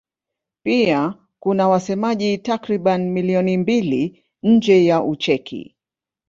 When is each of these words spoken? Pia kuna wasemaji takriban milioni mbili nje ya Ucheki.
Pia 0.63 1.13
kuna 1.39 1.67
wasemaji 1.69 2.37
takriban 2.37 3.09
milioni 3.09 3.57
mbili 3.57 4.23
nje 4.43 4.85
ya 4.85 5.03
Ucheki. 5.03 5.75